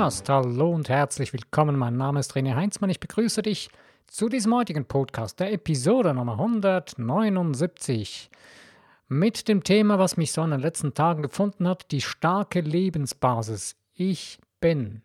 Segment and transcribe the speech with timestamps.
[0.00, 0.30] Podcast.
[0.30, 1.76] Hallo und herzlich willkommen.
[1.76, 2.88] Mein Name ist René Heinzmann.
[2.88, 3.68] Ich begrüße dich
[4.06, 8.30] zu diesem heutigen Podcast, der Episode Nummer 179,
[9.08, 13.76] mit dem Thema, was mich so in den letzten Tagen gefunden hat, die starke Lebensbasis.
[13.92, 15.02] Ich bin.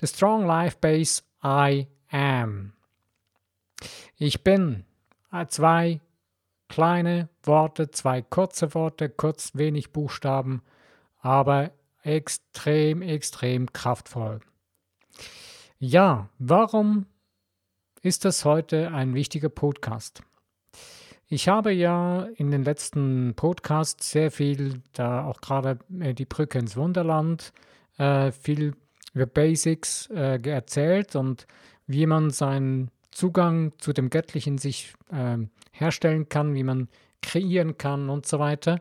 [0.00, 2.72] The Strong Life Base I am.
[4.16, 4.84] Ich bin.
[5.46, 6.00] Zwei
[6.68, 10.62] kleine Worte, zwei kurze Worte, kurz wenig Buchstaben,
[11.20, 11.70] aber
[12.08, 14.40] extrem, extrem kraftvoll.
[15.78, 17.06] Ja, warum
[18.00, 20.22] ist das heute ein wichtiger Podcast?
[21.28, 26.58] Ich habe ja in den letzten Podcasts sehr viel, da auch gerade äh, die Brücke
[26.58, 27.52] ins Wunderland,
[27.98, 28.74] äh, viel
[29.12, 31.46] über Basics äh, erzählt und
[31.86, 34.94] wie man seinen Zugang zu dem Göttlichen sich
[35.72, 36.88] herstellen kann, wie man
[37.20, 38.80] kreieren kann und so weiter.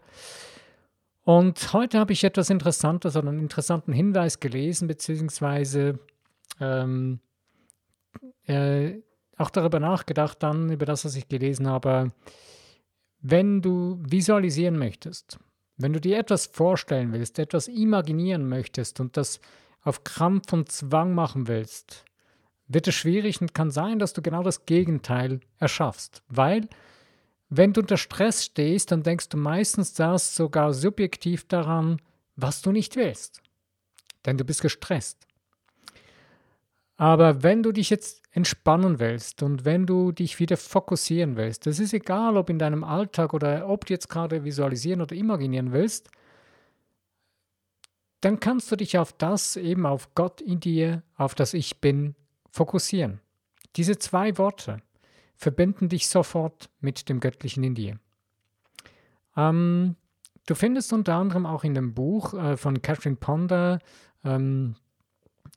[1.28, 6.00] Und heute habe ich etwas Interessantes oder einen interessanten Hinweis gelesen, beziehungsweise
[6.62, 7.20] ähm,
[8.46, 9.02] äh,
[9.36, 12.14] auch darüber nachgedacht, dann über das, was ich gelesen habe.
[13.20, 15.38] Wenn du visualisieren möchtest,
[15.76, 19.42] wenn du dir etwas vorstellen willst, etwas imaginieren möchtest und das
[19.82, 22.06] auf Krampf und Zwang machen willst,
[22.70, 26.70] wird es schwierig und kann sein, dass du genau das Gegenteil erschaffst, weil
[27.50, 32.02] wenn du unter Stress stehst, dann denkst du meistens das sogar subjektiv daran,
[32.36, 33.42] was du nicht willst.
[34.26, 35.28] Denn du bist gestresst.
[36.98, 41.80] Aber wenn du dich jetzt entspannen willst und wenn du dich wieder fokussieren willst, das
[41.80, 46.10] ist egal, ob in deinem Alltag oder ob du jetzt gerade visualisieren oder imaginieren willst,
[48.22, 52.16] dann kannst du dich auf das, eben auf Gott in dir, auf das Ich bin,
[52.50, 53.22] fokussieren.
[53.76, 54.82] Diese zwei Worte,
[55.38, 58.00] verbinden dich sofort mit dem Göttlichen in dir.
[59.38, 59.96] Ähm,
[60.48, 63.80] du findest unter anderem auch in dem Buch äh, von Catherine Ponder
[64.26, 64.76] ähm,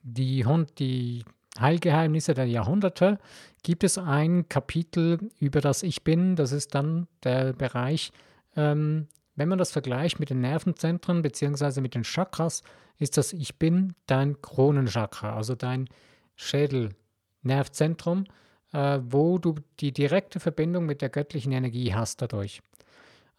[0.03, 0.45] die,
[0.77, 1.25] die
[1.59, 3.19] Heilgeheimnisse der Jahrhunderte,
[3.63, 6.35] gibt es ein Kapitel über das Ich Bin.
[6.35, 8.11] Das ist dann der Bereich,
[8.55, 11.81] ähm, wenn man das vergleicht mit den Nervenzentren bzw.
[11.81, 12.61] mit den Chakras,
[12.99, 15.89] ist das Ich Bin dein Kronenchakra, also dein
[16.35, 18.25] Schädelnervzentrum
[18.73, 22.61] äh, wo du die direkte Verbindung mit der göttlichen Energie hast dadurch.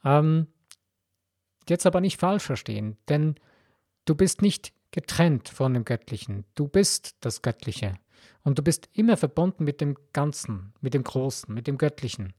[0.05, 0.47] Ähm,
[1.69, 3.37] jetzt aber nicht falsch verstehen, denn
[4.05, 6.45] du bist nicht getrennt von dem Göttlichen.
[6.55, 7.95] Du bist das Göttliche.
[8.45, 12.35] Und du bist immer verbunden mit dem Ganzen, mit dem Großen, mit dem Göttlichen.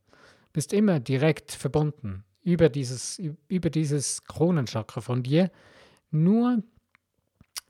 [0.51, 5.49] Bist immer direkt verbunden über dieses, über dieses Kronenchakra von dir.
[6.11, 6.61] Nur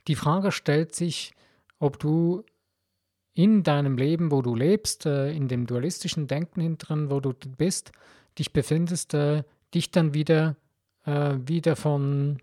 [0.07, 1.33] die Frage stellt sich,
[1.79, 2.43] ob du
[3.33, 7.91] in deinem Leben, wo du lebst, äh, in dem dualistischen Denken hinten, wo du bist,
[8.37, 10.55] dich befindest, äh, dich dann wieder,
[11.05, 12.37] äh, wieder von,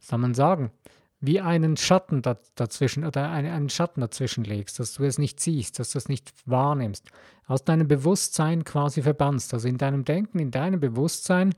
[0.00, 0.72] soll man sagen,
[1.20, 2.20] wie einen Schatten
[2.56, 6.32] dazwischen oder einen Schatten dazwischen legst, dass du es nicht siehst, dass du es nicht
[6.46, 7.08] wahrnimmst,
[7.46, 11.54] aus deinem Bewusstsein quasi verbannst, also in deinem Denken, in deinem Bewusstsein,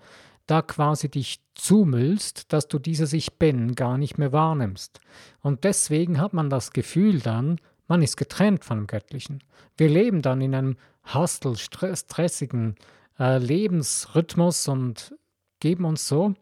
[0.46, 5.00] da quasi dich zumüllst, dass du dieses Ich Bin gar nicht mehr wahrnimmst.
[5.40, 9.42] Und deswegen hat man das Gefühl dann, man ist getrennt von dem Göttlichen.
[9.76, 10.76] Wir leben dann in einem
[11.12, 12.76] Hustle, stressigen
[13.18, 15.14] äh, Lebensrhythmus und
[15.60, 16.34] geben uns so,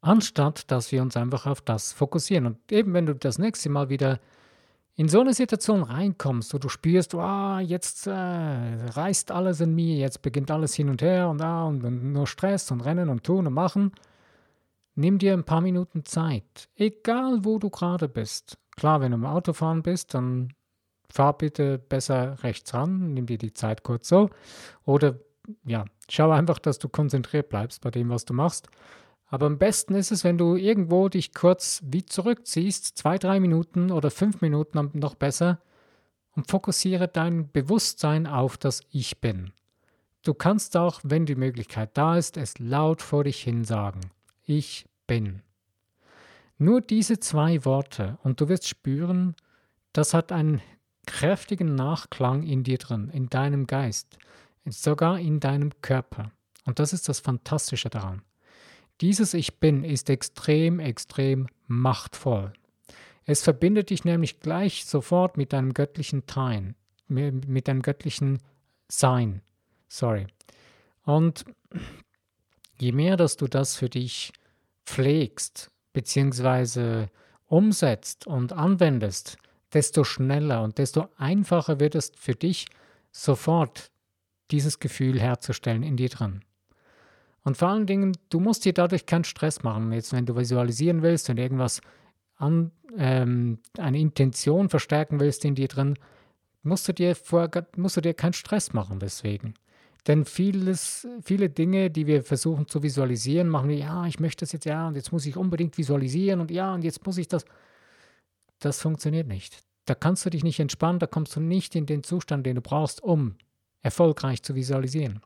[0.00, 2.46] anstatt dass wir uns einfach auf das fokussieren.
[2.46, 4.20] Und eben wenn du das nächste Mal wieder
[4.96, 9.96] in so eine Situation reinkommst, wo du spürst, oh, jetzt äh, reißt alles in mir,
[9.96, 13.24] jetzt beginnt alles hin und her und da und, und nur Stress und Rennen und
[13.24, 13.92] Tun und Machen,
[14.94, 19.26] nimm dir ein paar Minuten Zeit, egal wo du gerade bist, Klar, wenn du im
[19.26, 20.54] Autofahren bist, dann
[21.10, 24.30] fahr bitte besser rechts ran, nimm dir die Zeit kurz so.
[24.84, 25.18] Oder
[25.64, 28.68] ja, schau einfach, dass du konzentriert bleibst bei dem, was du machst.
[29.26, 33.92] Aber am besten ist es, wenn du irgendwo dich kurz wie zurückziehst, zwei, drei Minuten
[33.92, 35.60] oder fünf Minuten noch besser
[36.34, 39.52] und fokussiere dein Bewusstsein auf das Ich bin.
[40.22, 44.00] Du kannst auch, wenn die Möglichkeit da ist, es laut vor dich hin sagen.
[44.44, 45.42] Ich bin.
[46.62, 49.34] Nur diese zwei Worte und du wirst spüren,
[49.94, 50.60] das hat einen
[51.06, 54.18] kräftigen Nachklang in dir drin, in deinem Geist,
[54.66, 56.32] sogar in deinem Körper.
[56.66, 58.20] Und das ist das Fantastische daran.
[59.00, 62.52] Dieses Ich bin ist extrem, extrem machtvoll.
[63.24, 66.74] Es verbindet dich nämlich gleich sofort mit deinem göttlichen Tein,
[67.08, 68.36] mit deinem göttlichen
[68.86, 69.40] Sein.
[69.88, 70.26] Sorry.
[71.04, 71.46] Und
[72.78, 74.34] je mehr, dass du das für dich
[74.84, 77.08] pflegst, beziehungsweise
[77.46, 79.38] umsetzt und anwendest,
[79.72, 82.66] desto schneller und desto einfacher wird es für dich,
[83.12, 83.90] sofort
[84.50, 86.40] dieses Gefühl herzustellen in dir drin.
[87.42, 89.92] Und vor allen Dingen, du musst dir dadurch keinen Stress machen.
[89.92, 91.80] Jetzt, wenn du visualisieren willst und irgendwas
[92.36, 95.96] an, ähm, eine Intention verstärken willst in dir drin,
[96.62, 99.54] musst du dir vorher, musst du dir keinen Stress machen deswegen.
[100.06, 104.52] Denn vieles, viele Dinge, die wir versuchen zu visualisieren, machen wir, ja, ich möchte das
[104.52, 107.44] jetzt, ja, und jetzt muss ich unbedingt visualisieren und ja, und jetzt muss ich das.
[108.58, 109.62] Das funktioniert nicht.
[109.86, 112.60] Da kannst du dich nicht entspannen, da kommst du nicht in den Zustand, den du
[112.60, 113.36] brauchst, um
[113.82, 115.20] erfolgreich zu visualisieren.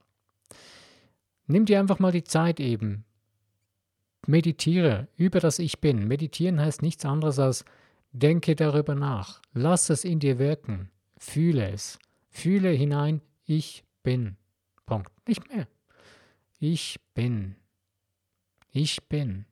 [1.47, 3.05] Nimm dir einfach mal die Zeit eben.
[4.26, 6.09] Meditiere über das Ich Bin.
[6.09, 7.65] Meditieren heißt nichts anderes als
[8.12, 9.43] denke darüber nach.
[9.53, 10.91] Lass es in dir wirken.
[11.19, 11.99] Fühle es.
[12.31, 14.37] Fühle hinein, ich bin.
[14.86, 15.12] Punkt.
[15.26, 15.66] Nicht mehr.
[16.58, 17.56] Ich bin.
[18.70, 19.46] Ich bin.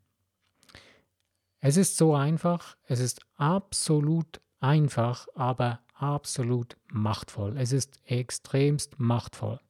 [1.61, 7.57] Es ist so einfach, es ist absolut einfach, aber absolut machtvoll.
[7.57, 9.61] Es ist extremst machtvoll.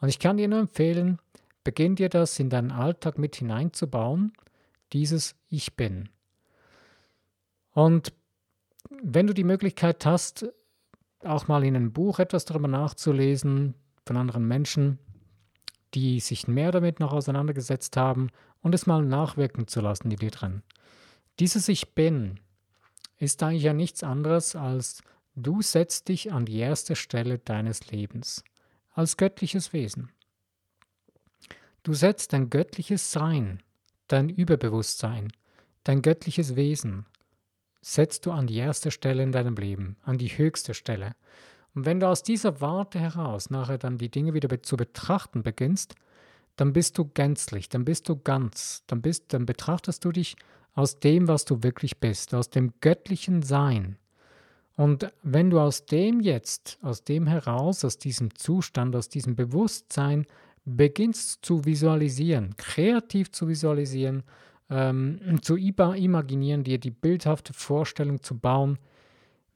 [0.00, 1.20] Und ich kann dir nur empfehlen,
[1.62, 4.32] beginn dir das in deinen Alltag mit hineinzubauen,
[4.92, 6.08] dieses Ich bin.
[7.72, 8.12] Und
[8.90, 10.46] wenn du die Möglichkeit hast,
[11.22, 13.74] auch mal in einem Buch etwas darüber nachzulesen,
[14.10, 14.98] von anderen Menschen,
[15.94, 18.30] die sich mehr damit noch auseinandergesetzt haben
[18.60, 20.64] und es mal nachwirken zu lassen, die dir drin.
[21.38, 22.40] Dieses Ich Bin
[23.18, 25.04] ist eigentlich ja nichts anderes als
[25.36, 28.42] du setzt dich an die erste Stelle deines Lebens
[28.90, 30.10] als göttliches Wesen.
[31.84, 33.62] Du setzt dein göttliches Sein,
[34.08, 35.32] dein Überbewusstsein,
[35.84, 37.06] dein göttliches Wesen,
[37.80, 41.14] setzt du an die erste Stelle in deinem Leben, an die höchste Stelle.
[41.74, 45.94] Und wenn du aus dieser Warte heraus nachher dann die Dinge wieder zu betrachten beginnst,
[46.56, 50.36] dann bist du gänzlich, dann bist du ganz, dann, bist, dann betrachtest du dich
[50.74, 53.96] aus dem, was du wirklich bist, aus dem göttlichen Sein.
[54.76, 60.26] Und wenn du aus dem jetzt, aus dem heraus, aus diesem Zustand, aus diesem Bewusstsein
[60.64, 64.22] beginnst zu visualisieren, kreativ zu visualisieren,
[64.70, 68.78] ähm, zu imaginieren, dir die bildhafte Vorstellung zu bauen,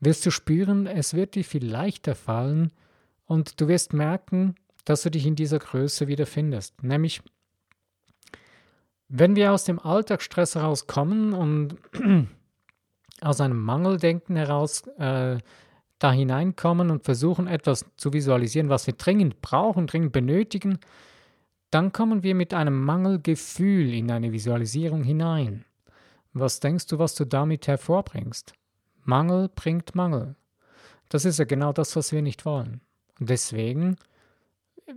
[0.05, 2.73] wirst du spüren, es wird dir viel leichter fallen
[3.27, 4.55] und du wirst merken,
[4.85, 6.83] dass du dich in dieser Größe wiederfindest.
[6.83, 7.23] Nämlich,
[9.09, 11.77] wenn wir aus dem Alltagsstress herauskommen und
[13.21, 15.39] aus einem Mangeldenken heraus äh,
[15.99, 20.79] da hineinkommen und versuchen etwas zu visualisieren, was wir dringend brauchen, dringend benötigen,
[21.71, 25.65] dann kommen wir mit einem Mangelgefühl in eine Visualisierung hinein.
[26.33, 28.53] Was denkst du, was du damit hervorbringst?
[29.05, 30.37] Mangel bringt Mangel.
[31.09, 32.81] Das ist ja genau das, was wir nicht wollen.
[33.21, 33.97] Und deswegen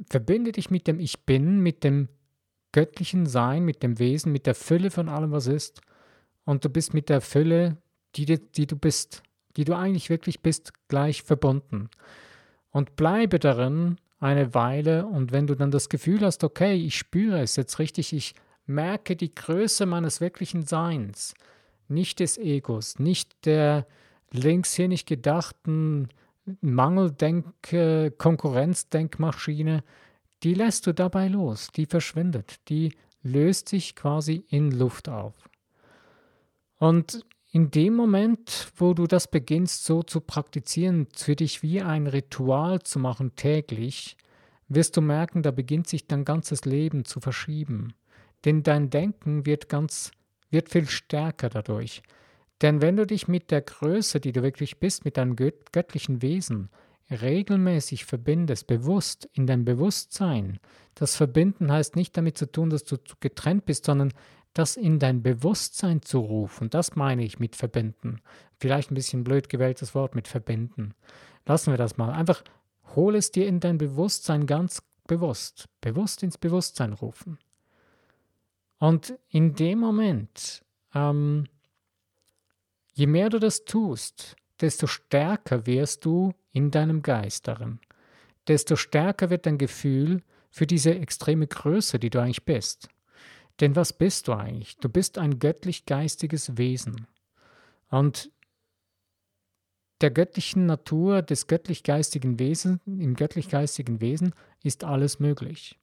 [0.10, 2.10] verbinde dich mit dem Ich Bin, mit dem
[2.72, 5.82] göttlichen Sein, mit dem Wesen, mit der Fülle von allem, was ist.
[6.46, 7.78] Und du bist mit der Fülle,
[8.16, 9.24] die, die du bist,
[9.56, 11.90] die du eigentlich wirklich bist, gleich verbunden.
[12.72, 17.42] Und bleibe darin eine Weile und wenn du dann das Gefühl hast, okay, ich spüre
[17.42, 18.34] es jetzt richtig, ich
[18.66, 21.34] merke die Größe meines wirklichen Seins,
[21.90, 23.88] nicht des Egos, nicht der
[24.32, 26.10] linkshirnig gedachten
[26.62, 27.46] Mangeldenk,
[28.18, 29.84] Konkurrenzdenkmaschine,
[30.44, 32.94] die lässt du dabei los, die verschwindet, die
[33.24, 35.50] löst sich quasi in Luft auf.
[36.78, 42.08] Und in dem Moment, wo du das beginnst so zu praktizieren, für dich wie ein
[42.08, 44.16] Ritual zu machen täglich,
[44.68, 47.94] wirst du merken, da beginnt sich dein ganzes Leben zu verschieben.
[48.46, 50.12] Denn dein Denken wird ganz,
[50.50, 52.02] wird viel stärker dadurch.
[52.62, 56.70] Denn wenn du dich mit der Größe, die du wirklich bist, mit deinem göttlichen Wesen,
[57.10, 60.60] regelmäßig verbindest, bewusst in dein Bewusstsein,
[60.96, 64.12] das Verbinden heißt nicht damit zu tun, dass du getrennt bist, sondern
[64.54, 68.22] das in dein Bewusstsein zu rufen, das meine ich mit verbinden.
[68.60, 70.96] Vielleicht ein bisschen blöd gewähltes Wort mit verbinden.
[71.46, 72.12] Lassen wir das mal.
[72.12, 72.44] Einfach
[72.96, 77.38] hol es dir in dein Bewusstsein ganz bewusst, bewusst ins Bewusstsein rufen.
[78.80, 81.48] Und in dem Moment, ähm,
[82.94, 87.80] je mehr du das tust, desto stärker wirst du in deinem Geist darin.
[88.48, 92.90] Desto stärker wird dein Gefühl für diese extreme Größe, die du eigentlich bist.
[93.60, 94.78] Denn was bist du eigentlich?
[94.78, 97.08] Du bist ein göttlich-geistiges Wesen.
[97.90, 98.32] Und
[100.02, 105.80] der göttlichen Natur des göttlich-geistigen Wesens, im göttlich-geistigen Wesen ist alles möglich.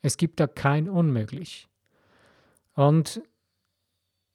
[0.00, 1.68] Es gibt da kein Unmöglich.
[2.78, 3.20] Und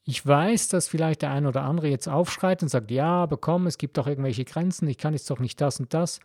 [0.04, 3.68] ich weiß, dass vielleicht der eine oder andere jetzt aufschreit und sagt, ja, aber komm,
[3.68, 6.20] es gibt doch irgendwelche Grenzen, ich kann jetzt doch nicht das und das.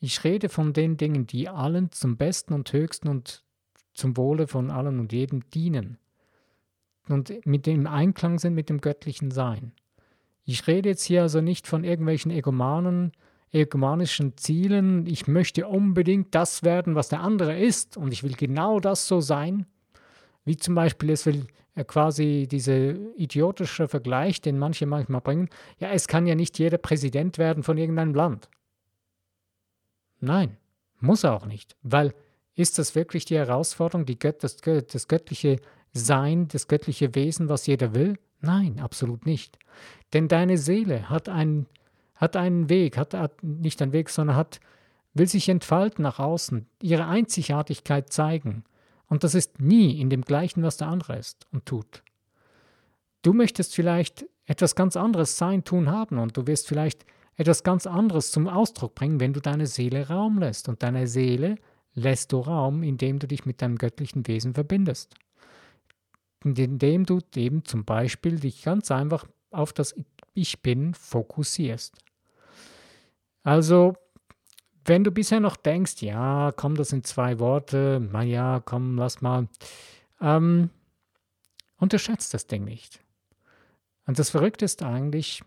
[0.00, 3.44] Ich rede von den Dingen, die allen zum Besten und Höchsten und
[3.92, 5.98] zum Wohle von allen und jedem dienen
[7.06, 9.72] und mit dem Einklang sind mit dem göttlichen Sein.
[10.44, 13.12] Ich rede jetzt hier also nicht von irgendwelchen Egomanen,
[13.52, 18.80] egomanischen Zielen, ich möchte unbedingt das werden, was der andere ist und ich will genau
[18.80, 19.66] das so sein,
[20.48, 25.90] wie zum Beispiel es will, äh, quasi dieser idiotische Vergleich, den manche manchmal bringen, ja,
[25.90, 28.48] es kann ja nicht jeder Präsident werden von irgendeinem Land.
[30.20, 30.56] Nein,
[30.98, 32.14] muss er auch nicht, weil
[32.54, 35.60] ist das wirklich die Herausforderung, die Gött, das, das göttliche
[35.92, 38.18] Sein, das göttliche Wesen, was jeder will?
[38.40, 39.58] Nein, absolut nicht.
[40.12, 41.66] Denn deine Seele hat einen,
[42.16, 44.58] hat einen Weg, hat, hat nicht einen Weg, sondern hat,
[45.14, 48.64] will sich entfalten nach außen, ihre Einzigartigkeit zeigen.
[49.08, 52.02] Und das ist nie in dem gleichen, was der andere ist und tut.
[53.22, 57.04] Du möchtest vielleicht etwas ganz anderes sein, tun, haben und du wirst vielleicht
[57.36, 60.68] etwas ganz anderes zum Ausdruck bringen, wenn du deine Seele Raum lässt.
[60.68, 61.56] Und deine Seele
[61.94, 65.14] lässt du Raum, indem du dich mit deinem göttlichen Wesen verbindest.
[66.44, 69.94] Indem du eben zum Beispiel dich ganz einfach auf das
[70.34, 71.96] Ich Bin fokussierst.
[73.42, 73.94] Also
[74.88, 79.20] wenn du bisher noch denkst, ja, komm, das sind zwei Worte, na ja, komm, lass
[79.20, 79.48] mal,
[80.20, 80.70] ähm,
[81.78, 83.00] unterschätzt das Ding nicht.
[84.06, 85.42] Und das Verrückte ist eigentlich,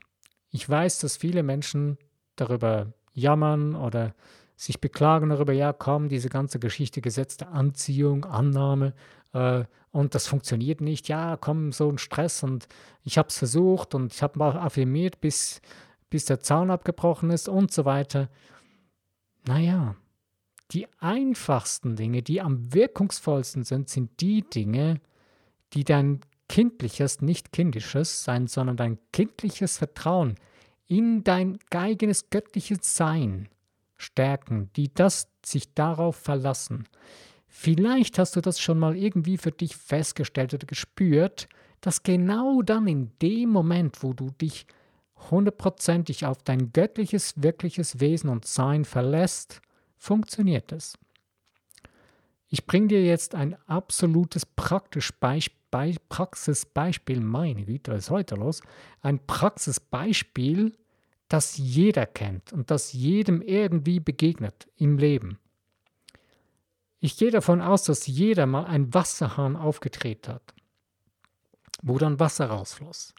[0.51, 1.98] ich weiß, dass viele Menschen
[2.36, 4.13] darüber jammern oder
[4.55, 8.93] sich beklagen darüber, ja, komm, diese ganze Geschichte gesetzte Anziehung, Annahme
[9.33, 11.07] äh, und das funktioniert nicht.
[11.10, 12.67] Ja, komm, so ein Stress und
[13.03, 15.62] ich habe es versucht und ich habe mal affirmiert, bis,
[16.10, 18.29] bis der Zaun abgebrochen ist und so weiter.
[19.45, 19.95] Naja,
[20.71, 25.01] die einfachsten Dinge, die am wirkungsvollsten sind, sind die Dinge,
[25.74, 30.36] die dein kindliches, nicht kindisches sein, sondern dein kindliches Vertrauen
[30.88, 33.48] in dein eigenes göttliches Sein
[33.95, 36.86] stärken, die das sich darauf verlassen.
[37.48, 41.48] Vielleicht hast du das schon mal irgendwie für dich festgestellt oder gespürt,
[41.79, 44.65] dass genau dann in dem Moment, wo du dich
[45.29, 49.61] hundertprozentig auf dein göttliches, wirkliches Wesen und Sein verlässt,
[49.97, 50.97] funktioniert es.
[52.47, 58.35] Ich bringe dir jetzt ein absolutes praktisch Beisp Be Praxisbeispiel, meine Güte, was ist heute
[58.35, 58.61] los?
[59.01, 60.77] Ein Praxisbeispiel,
[61.29, 65.39] das jeder kennt und das jedem irgendwie begegnet im Leben.
[66.99, 70.53] Ich gehe davon aus, dass jeder mal einen Wasserhahn aufgedreht hat,
[71.81, 73.15] wo dann Wasser rausfloss.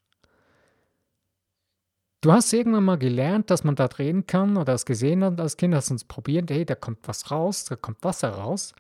[2.23, 5.57] Du hast irgendwann mal gelernt, dass man da drehen kann oder es gesehen hat als
[5.57, 8.75] Kind, hast uns probiert, hey, da kommt was raus, da kommt Wasser raus.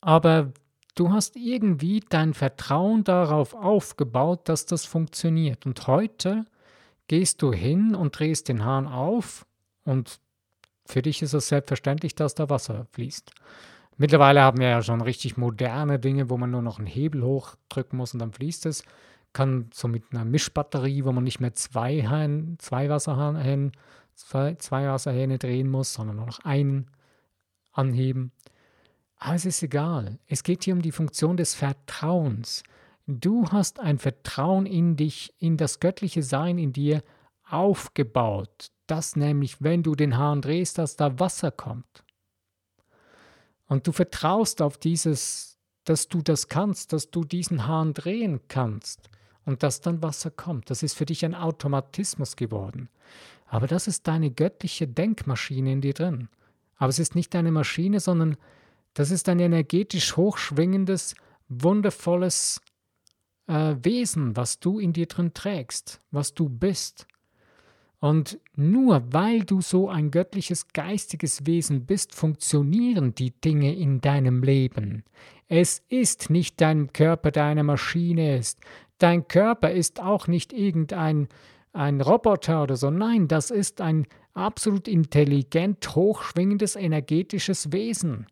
[0.00, 0.52] Aber
[0.94, 5.66] du hast irgendwie dein Vertrauen darauf aufgebaut, dass das funktioniert.
[5.66, 6.46] Und heute
[7.08, 9.44] gehst du hin und drehst den Hahn auf
[9.82, 10.20] und
[10.86, 13.32] für dich ist es selbstverständlich, dass da Wasser fließt.
[13.96, 17.96] Mittlerweile haben wir ja schon richtig moderne Dinge, wo man nur noch einen Hebel hochdrücken
[17.96, 18.84] muss und dann fließt es
[19.32, 23.72] kann so mit einer Mischbatterie, wo man nicht mehr zwei, Hahn, zwei Wasserhähne,
[24.14, 26.90] zwei, zwei Wasserhähne drehen muss, sondern nur noch einen
[27.72, 28.32] anheben.
[29.16, 30.18] Aber es ist egal.
[30.26, 32.62] Es geht hier um die Funktion des Vertrauens.
[33.06, 37.02] Du hast ein Vertrauen in dich, in das göttliche Sein in dir
[37.48, 42.04] aufgebaut, dass nämlich, wenn du den Hahn drehst, dass da Wasser kommt.
[43.66, 49.10] Und du vertraust auf dieses, dass du das kannst, dass du diesen Hahn drehen kannst
[49.44, 50.70] und dass dann Wasser kommt.
[50.70, 52.88] Das ist für dich ein Automatismus geworden.
[53.46, 56.28] Aber das ist deine göttliche Denkmaschine in dir drin.
[56.76, 58.36] Aber es ist nicht deine Maschine, sondern
[58.94, 61.14] das ist ein energetisch hochschwingendes,
[61.48, 62.60] wundervolles
[63.46, 67.06] äh, Wesen, was du in dir drin trägst, was du bist.
[67.98, 74.42] Und nur weil du so ein göttliches, geistiges Wesen bist, funktionieren die Dinge in deinem
[74.42, 75.04] Leben.
[75.48, 78.58] Es ist nicht dein Körper, der eine Maschine ist.
[79.00, 81.28] Dein Körper ist auch nicht irgendein
[81.72, 82.90] ein Roboter oder so.
[82.90, 88.26] Nein, das ist ein absolut intelligent, hochschwingendes, energetisches Wesen.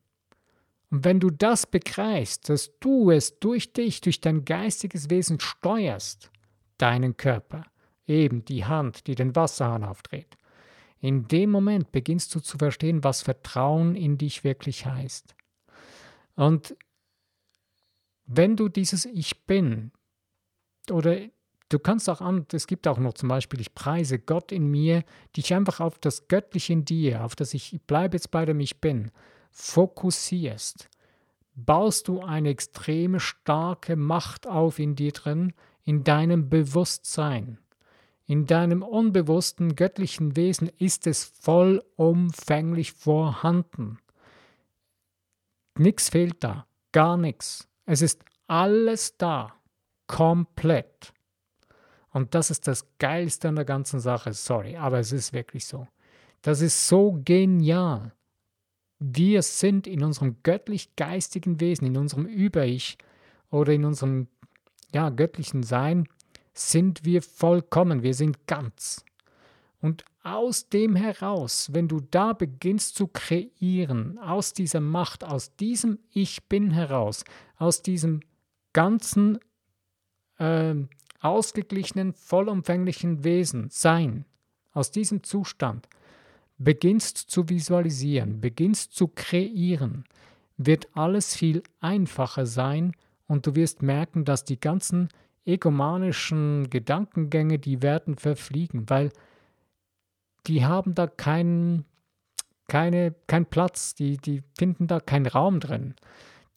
[0.91, 6.31] Und wenn du das begreifst, dass du es durch dich, durch dein geistiges Wesen steuerst,
[6.79, 7.65] deinen Körper,
[8.07, 10.37] eben die Hand, die den Wasserhahn aufdreht,
[11.01, 15.35] in dem Moment beginnst du zu verstehen, was Vertrauen in dich wirklich heißt.
[16.35, 16.77] Und
[18.27, 19.93] wenn du dieses Ich bin,
[20.91, 21.19] oder
[21.69, 25.05] du kannst auch an, es gibt auch noch zum Beispiel, ich preise Gott in mir,
[25.37, 28.81] dich einfach auf das Göttliche in dir, auf das ich, bleibe jetzt bei dem Ich
[28.81, 29.11] Bin,
[29.51, 30.89] fokussierst,
[31.55, 35.53] baust du eine extreme starke Macht auf in dir drin,
[35.85, 37.59] in deinem Bewusstsein.
[38.27, 43.99] In deinem unbewussten göttlichen Wesen ist es vollumfänglich vorhanden.
[45.79, 47.69] Nichts fehlt da, gar nichts.
[47.87, 49.58] Es ist alles da.
[50.09, 51.13] Komplett.
[52.11, 54.33] Und das ist das Geilste an der ganzen Sache.
[54.33, 55.87] Sorry, aber es ist wirklich so.
[56.43, 58.13] Das ist so genial.
[59.01, 62.99] wir sind in unserem göttlich-geistigen Wesen, in unserem Über-Ich
[63.51, 64.27] oder in unserem
[64.93, 66.09] ja, göttlichen Sein,
[66.53, 69.05] sind wir vollkommen, wir sind ganz.
[69.81, 76.01] Und aus dem heraus, wenn du da beginnst zu kreieren, aus dieser Macht, aus diesem
[76.11, 77.23] Ich bin heraus,
[77.57, 78.21] aus diesem
[78.73, 79.39] ganzen
[80.39, 80.75] äh,
[81.21, 84.25] ausgeglichenen, vollumfänglichen Wesen, Sein,
[84.73, 85.89] aus diesem Zustand,
[86.59, 90.05] beginnst zu visualisieren, beginnst zu kreieren,
[90.57, 92.93] wird alles viel einfacher sein
[93.27, 95.09] und du wirst merken, dass die ganzen
[95.45, 99.11] egomanischen Gedankengänge, die werden verfliegen, weil
[100.47, 101.85] die haben da keinen
[102.69, 105.95] keine, kein Platz, die, die finden da keinen Raum drin.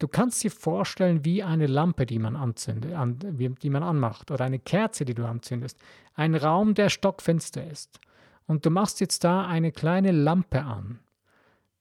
[0.01, 4.43] Du kannst dir vorstellen, wie eine Lampe, die man anzündet, an, die man anmacht, oder
[4.43, 5.77] eine Kerze, die du anzündest.
[6.15, 7.99] Ein Raum, der stockfinster ist.
[8.47, 10.97] Und du machst jetzt da eine kleine Lampe an.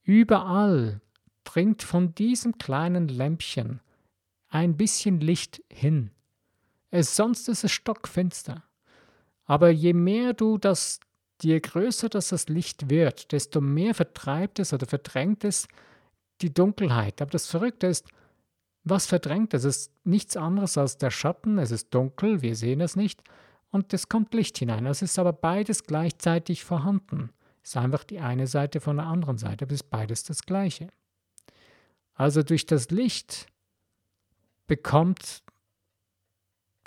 [0.03, 1.01] Überall
[1.45, 3.79] dringt von diesem kleinen Lämpchen
[4.49, 6.11] ein bisschen Licht hin.
[6.91, 8.63] Es, sonst ist es stockfinster.
[9.45, 10.99] Aber je mehr du das,
[11.41, 15.67] je größer das, das Licht wird, desto mehr vertreibt es oder verdrängt es
[16.41, 17.21] die Dunkelheit.
[17.21, 18.07] Aber das Verrückte ist,
[18.83, 19.63] was verdrängt es?
[19.63, 21.57] Ist nichts anderes als der Schatten.
[21.59, 23.23] Es ist dunkel, wir sehen es nicht.
[23.69, 24.85] Und es kommt Licht hinein.
[24.85, 27.29] Es ist aber beides gleichzeitig vorhanden.
[27.63, 30.43] Es ist einfach die eine Seite von der anderen Seite, aber es ist beides das
[30.43, 30.89] Gleiche.
[32.15, 33.47] Also durch das Licht
[34.67, 35.43] bekommt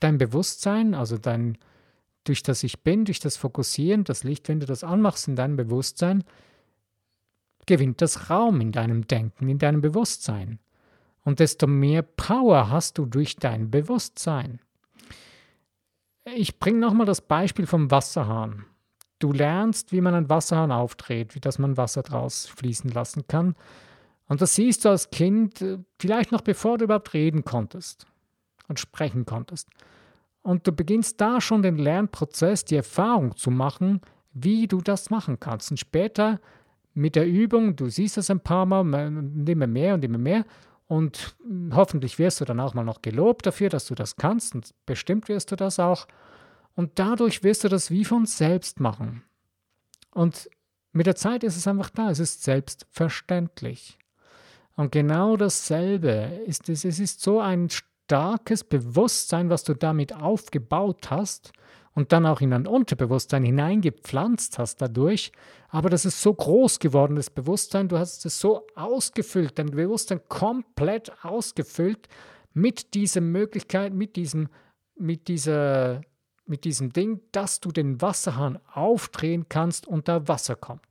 [0.01, 1.59] dein Bewusstsein, also dein,
[2.25, 5.57] durch das Ich Bin, durch das Fokussieren, das Licht, wenn du das anmachst in deinem
[5.57, 6.25] Bewusstsein,
[7.67, 10.59] gewinnt das Raum in deinem Denken, in deinem Bewusstsein.
[11.25, 14.61] Und desto mehr Power hast du durch dein Bewusstsein.
[16.25, 18.65] Ich bringe nochmal das Beispiel vom Wasserhahn.
[19.19, 23.55] Du lernst, wie man einen Wasserhahn aufdreht, wie dass man Wasser draus fließen lassen kann.
[24.27, 28.07] Und das siehst du als Kind, äh, vielleicht noch bevor du überhaupt reden konntest
[28.69, 29.69] und sprechen konntest.
[30.43, 34.01] Und du beginnst da schon den Lernprozess, die Erfahrung zu machen,
[34.33, 35.71] wie du das machen kannst.
[35.71, 36.41] Und später
[36.95, 38.83] mit der Übung, du siehst das ein paar Mal,
[39.47, 40.45] immer mehr und immer mehr.
[40.87, 41.37] Und
[41.73, 44.55] hoffentlich wirst du dann auch mal noch gelobt dafür, dass du das kannst.
[44.55, 46.07] Und bestimmt wirst du das auch.
[46.77, 49.23] Und dadurch wirst du das wie von selbst machen.
[50.13, 50.49] Und
[50.93, 52.11] mit der Zeit ist es einfach da.
[52.11, 53.99] Es ist selbstverständlich.
[54.77, 56.85] Und genau dasselbe ist es.
[56.85, 61.53] Es ist so ein starkes Bewusstsein, was du damit aufgebaut hast
[61.95, 65.33] und dann auch in ein Unterbewusstsein hineingepflanzt hast dadurch.
[65.69, 70.21] Aber das ist so groß geworden, das Bewusstsein, du hast es so ausgefüllt, dein Bewusstsein
[70.29, 72.09] komplett ausgefüllt
[72.53, 74.49] mit dieser Möglichkeit, mit diesem,
[74.97, 76.03] mit dieser,
[76.47, 80.83] mit diesem Ding, dass du den Wasserhahn aufdrehen kannst und da Wasser kommt.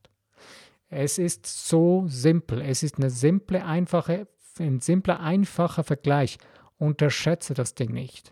[0.88, 2.60] Es ist so simpel.
[2.60, 6.38] Es ist eine simple, einfache, ein simpler, einfacher Vergleich.
[6.78, 8.30] Unterschätze das Ding nicht.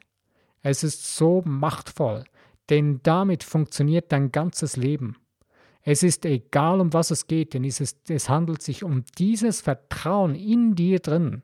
[0.63, 2.25] Es ist so machtvoll,
[2.73, 5.19] denn damit funktioniert dein ganzes Leben.
[5.83, 9.61] Es ist egal, um was es geht, denn es, ist, es handelt sich um dieses
[9.61, 11.43] Vertrauen in dir drin,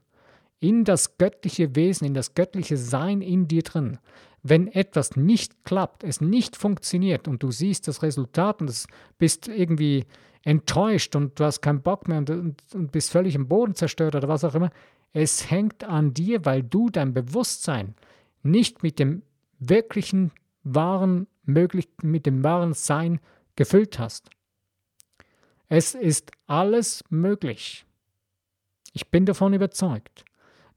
[0.59, 3.99] in das göttliche Wesen, in das göttliche Sein in dir drin.
[4.43, 8.87] Wenn etwas nicht klappt, es nicht funktioniert und du siehst das Resultat und
[9.19, 10.07] bist irgendwie
[10.45, 14.15] enttäuscht und du hast keinen Bock mehr und, und, und bist völlig im Boden zerstört
[14.15, 14.71] oder was auch immer.
[15.13, 17.97] Es hängt an dir, weil du dein Bewusstsein
[18.43, 19.25] nicht mit dem
[19.59, 20.31] wirklichen,
[20.75, 23.21] wahren, möglich, mit dem wahren Sein
[23.57, 24.31] gefüllt hast.
[25.69, 27.85] Es ist alles möglich.
[28.93, 30.25] Ich bin davon überzeugt.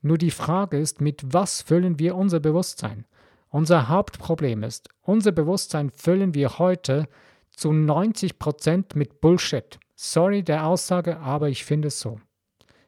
[0.01, 3.06] Nur die Frage ist, mit was füllen wir unser Bewusstsein?
[3.49, 7.08] Unser Hauptproblem ist, unser Bewusstsein füllen wir heute
[7.51, 9.80] zu 90 Prozent mit Bullshit.
[9.95, 12.19] Sorry der Aussage, aber ich finde es so.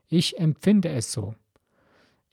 [0.07, 1.35] Ich empfinde es so.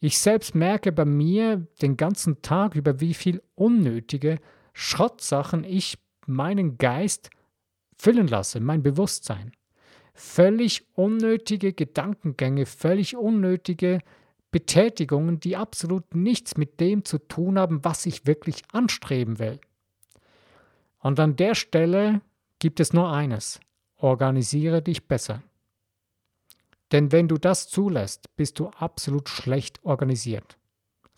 [0.01, 4.39] Ich selbst merke bei mir den ganzen Tag über, wie viel unnötige
[4.73, 7.31] Schrottsachen ich meinen Geist
[7.97, 9.53] füllen lasse, mein Bewusstsein.
[10.15, 14.01] Völlig unnötige Gedankengänge, völlig unnötige
[14.51, 19.61] Betätigungen, die absolut nichts mit dem zu tun haben, was ich wirklich anstreben will.
[20.99, 22.21] Und an der Stelle
[22.59, 23.61] gibt es nur eines.
[23.97, 25.43] Organisiere dich besser.
[26.93, 30.59] Denn wenn du das zulässt, bist du absolut schlecht organisiert.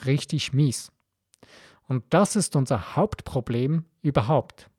[0.04, 0.92] Richtig mies.
[1.92, 4.70] Und das ist unser Hauptproblem überhaupt.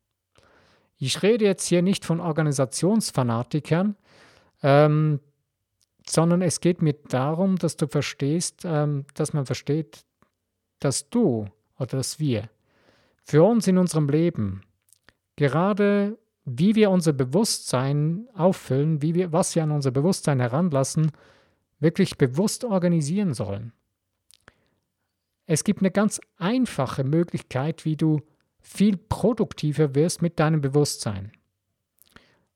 [0.96, 3.94] Ich rede jetzt hier nicht von Organisationsfanatikern,
[4.64, 5.20] ähm,
[6.08, 10.04] sondern es geht mir darum, dass du verstehst, ähm, dass man versteht,
[10.80, 11.46] dass du
[11.78, 12.50] oder dass wir
[13.22, 14.62] für uns in unserem Leben
[15.36, 21.12] gerade wie wir unser Bewusstsein auffüllen, wie wir, was wir an unser Bewusstsein heranlassen,
[21.78, 23.72] wirklich bewusst organisieren sollen.
[25.46, 28.22] Es gibt eine ganz einfache Möglichkeit, wie du
[28.60, 31.32] viel produktiver wirst mit deinem Bewusstsein.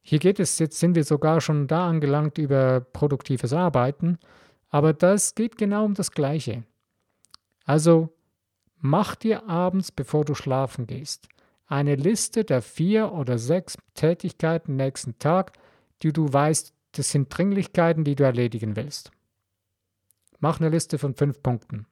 [0.01, 4.19] Hier geht es, jetzt sind wir sogar schon da angelangt über produktives Arbeiten,
[4.71, 6.65] aber das geht genau um das Gleiche.
[7.67, 8.09] Also
[8.79, 11.29] mach dir abends, bevor du schlafen gehst,
[11.67, 15.53] eine Liste der vier oder sechs Tätigkeiten nächsten Tag,
[16.03, 19.11] die du weißt, das sind Dringlichkeiten, die du erledigen willst.
[20.41, 21.87] Mach eine Liste von fünf Punkten.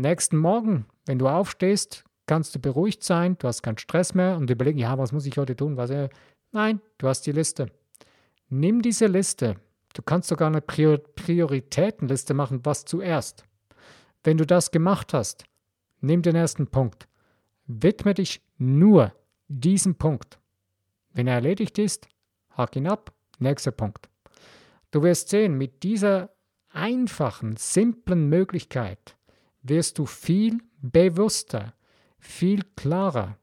[0.00, 4.48] Nächsten Morgen, wenn du aufstehst, kannst du beruhigt sein, du hast keinen Stress mehr und
[4.48, 5.76] überlegen, ja, was muss ich heute tun?
[5.76, 6.08] Was, äh,
[6.52, 7.70] Nein, du hast die Liste.
[8.48, 9.56] Nimm diese Liste.
[9.94, 13.44] Du kannst sogar eine Prioritätenliste machen, was zuerst.
[14.22, 15.44] Wenn du das gemacht hast,
[16.00, 17.08] nimm den ersten Punkt.
[17.66, 19.12] Widme dich nur
[19.48, 20.38] diesem Punkt.
[21.12, 22.08] Wenn er erledigt ist,
[22.50, 23.12] hack ihn ab.
[23.40, 24.08] Nächster Punkt.
[24.92, 26.30] Du wirst sehen, mit dieser
[26.70, 29.17] einfachen, simplen Möglichkeit
[29.62, 31.74] wirst du viel bewusster,
[32.18, 33.36] viel klarer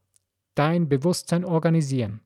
[0.55, 2.21] dein Bewusstsein organisieren.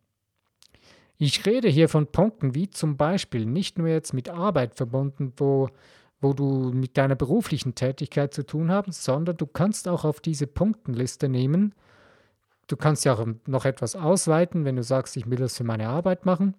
[1.18, 5.70] Ich rede hier von Punkten wie zum Beispiel nicht nur jetzt mit Arbeit verbunden, wo,
[6.22, 10.48] wo du mit deiner beruflichen Tätigkeit zu tun hast, sondern du kannst auch auf diese
[10.48, 11.76] Punktenliste nehmen.
[12.68, 15.90] Du kannst ja auch noch etwas ausweiten, wenn du sagst, ich will das für meine
[15.90, 16.56] Arbeit machen.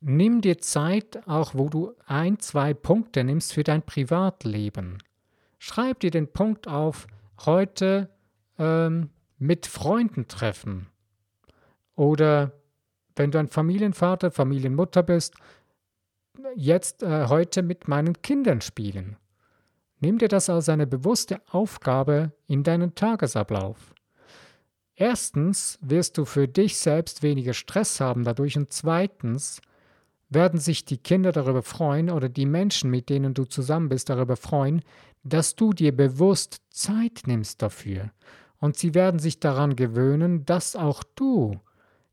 [0.00, 4.98] Nimm dir Zeit, auch wo du ein, zwei Punkte nimmst für dein Privatleben.
[5.58, 7.06] Schreib dir den Punkt auf,
[7.44, 8.08] heute
[8.58, 10.86] ähm, mit Freunden treffen
[12.00, 12.52] oder
[13.14, 15.34] wenn du ein Familienvater, Familienmutter bist,
[16.56, 19.18] jetzt äh, heute mit meinen Kindern spielen.
[19.98, 23.94] Nimm dir das als eine bewusste Aufgabe in deinen Tagesablauf.
[24.94, 29.60] Erstens wirst du für dich selbst weniger Stress haben dadurch und zweitens
[30.30, 34.36] werden sich die Kinder darüber freuen oder die Menschen, mit denen du zusammen bist, darüber
[34.36, 34.82] freuen,
[35.22, 38.10] dass du dir bewusst Zeit nimmst dafür.
[38.58, 41.60] Und sie werden sich daran gewöhnen, dass auch du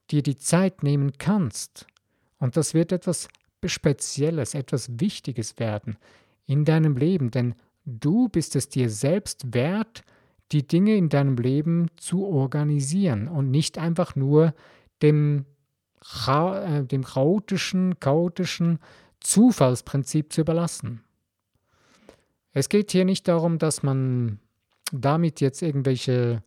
[0.09, 1.85] dir die Zeit nehmen kannst.
[2.39, 3.27] Und das wird etwas
[3.65, 5.97] Spezielles, etwas Wichtiges werden
[6.45, 10.03] in deinem Leben, denn du bist es dir selbst wert,
[10.51, 14.53] die Dinge in deinem Leben zu organisieren und nicht einfach nur
[15.01, 15.45] dem,
[16.15, 18.79] äh, dem chaotischen, chaotischen
[19.19, 21.03] Zufallsprinzip zu überlassen.
[22.53, 24.39] Es geht hier nicht darum, dass man
[24.91, 26.43] damit jetzt irgendwelche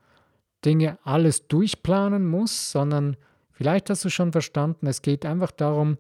[0.65, 3.17] Dinge alles durchplanen muss, sondern
[3.61, 5.99] Vielleicht hast du schon verstanden, es geht einfach darum,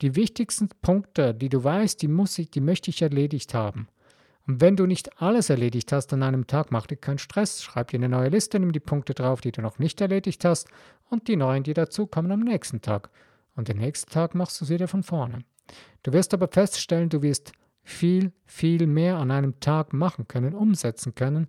[0.00, 3.88] die wichtigsten Punkte, die du weißt, die muss ich, die möchte ich erledigt haben.
[4.50, 7.92] Und wenn du nicht alles erledigt hast an einem Tag, mach dir keinen Stress, schreib
[7.92, 10.66] dir eine neue Liste, nimm die Punkte drauf, die du noch nicht erledigt hast
[11.08, 13.10] und die neuen, die dazu kommen am nächsten Tag.
[13.54, 15.44] Und den nächsten Tag machst du es wieder von vorne.
[16.02, 17.52] Du wirst aber feststellen, du wirst
[17.84, 21.46] viel, viel mehr an einem Tag machen können, umsetzen können,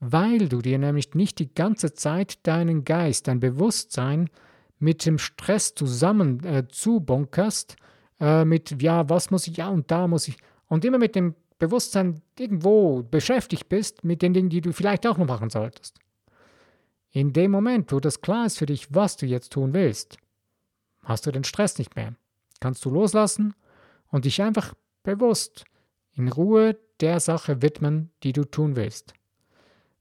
[0.00, 4.30] weil du dir nämlich nicht die ganze Zeit deinen Geist, dein Bewusstsein
[4.80, 7.76] mit dem Stress zusammen äh, zubunkerst,
[8.18, 11.36] äh, mit, ja, was muss ich, ja, und da muss ich, und immer mit dem
[11.58, 15.98] Bewusstsein irgendwo beschäftigt bist mit den Dingen, die du vielleicht auch noch machen solltest.
[17.10, 20.18] In dem Moment, wo das klar ist für dich, was du jetzt tun willst,
[21.02, 22.14] hast du den Stress nicht mehr.
[22.60, 23.54] Kannst du loslassen
[24.08, 25.64] und dich einfach bewusst
[26.12, 29.14] in Ruhe der Sache widmen, die du tun willst.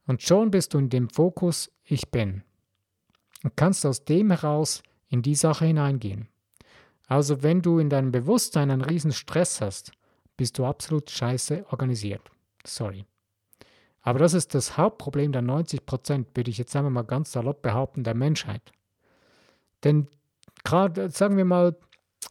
[0.07, 2.43] Und schon bist du in dem Fokus Ich bin
[3.43, 6.27] und kannst aus dem heraus in die Sache hineingehen.
[7.07, 9.91] Also wenn du in deinem Bewusstsein einen riesen Stress hast,
[10.37, 12.21] bist du absolut scheiße organisiert.
[12.65, 13.05] Sorry.
[14.01, 17.61] Aber das ist das Hauptproblem der 90 Prozent, würde ich jetzt einmal mal ganz salopp
[17.61, 18.71] behaupten, der Menschheit.
[19.83, 20.07] Denn
[20.63, 21.75] gerade, sagen wir mal,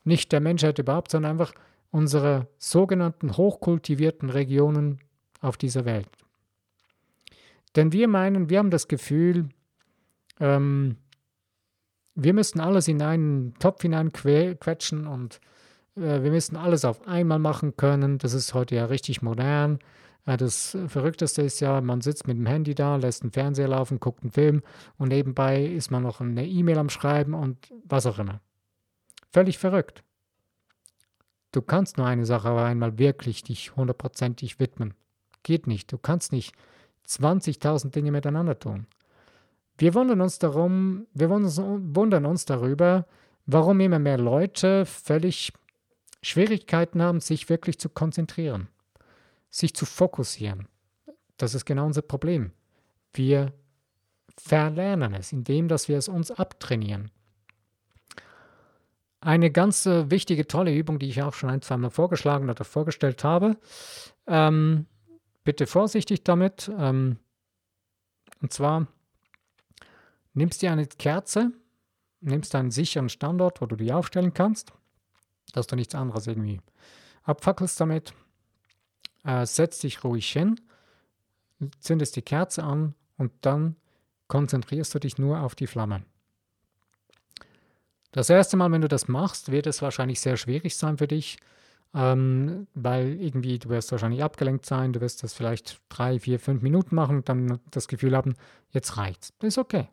[0.04, 1.52] nicht der Menschheit überhaupt, sondern einfach
[1.90, 5.00] unsere sogenannten hochkultivierten Regionen
[5.40, 6.08] auf dieser Welt.
[7.76, 9.48] Denn wir meinen, wir haben das Gefühl,
[10.40, 10.96] ähm,
[12.14, 15.40] wir müssen alles in einen Topf hineinquetschen und
[15.94, 18.18] wir müssen alles auf einmal machen können.
[18.18, 19.78] Das ist heute ja richtig modern.
[20.26, 24.00] Äh, das Verrückteste ist ja, man sitzt mit dem Handy da, lässt einen Fernseher laufen,
[24.00, 24.62] guckt einen Film
[24.98, 28.40] und nebenbei ist man noch eine E-Mail am Schreiben und was auch immer.
[29.32, 30.02] Völlig verrückt.
[31.52, 34.94] Du kannst nur eine Sache aber einmal wirklich dich hundertprozentig widmen.
[35.44, 35.92] Geht nicht.
[35.92, 36.54] Du kannst nicht
[37.06, 38.86] 20.000 Dinge miteinander tun.
[39.76, 43.06] Wir wundern uns darum, wir wundern uns darüber,
[43.46, 45.52] warum immer mehr Leute völlig
[46.24, 48.68] Schwierigkeiten haben, sich wirklich zu konzentrieren,
[49.50, 50.68] sich zu fokussieren.
[51.36, 52.52] Das ist genau unser Problem.
[53.12, 53.52] Wir
[54.36, 57.10] verlernen es, indem dass wir es uns abtrainieren.
[59.20, 62.64] Eine ganz äh, wichtige, tolle Übung, die ich auch schon ein, zwei Mal vorgeschlagen oder
[62.64, 63.56] vorgestellt habe.
[64.26, 64.86] Ähm,
[65.44, 66.70] bitte vorsichtig damit.
[66.76, 67.18] Ähm,
[68.42, 68.86] und zwar
[70.34, 71.52] nimmst du eine Kerze,
[72.20, 74.72] nimmst einen sicheren Standort, wo du die aufstellen kannst,
[75.52, 76.60] dass du nichts anderes irgendwie
[77.24, 78.14] abfackelst damit.
[79.24, 80.60] Äh, setz dich ruhig hin,
[81.80, 83.76] zündest die Kerze an und dann
[84.28, 86.04] konzentrierst du dich nur auf die Flamme.
[88.12, 91.38] Das erste Mal, wenn du das machst, wird es wahrscheinlich sehr schwierig sein für dich,
[91.94, 96.62] ähm, weil irgendwie du wirst wahrscheinlich abgelenkt sein, du wirst das vielleicht drei, vier, fünf
[96.62, 98.34] Minuten machen und dann das Gefühl haben,
[98.70, 99.32] jetzt reicht's.
[99.38, 99.88] Das ist okay.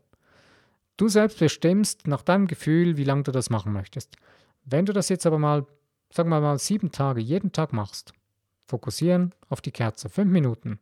[0.98, 4.18] Du selbst bestimmst nach deinem Gefühl, wie lange du das machen möchtest.
[4.72, 5.66] Wenn du das jetzt aber mal,
[6.14, 8.14] sagen wir mal, sieben Tage, jeden Tag machst,
[8.68, 10.80] fokussieren auf die Kerze, fünf Minuten,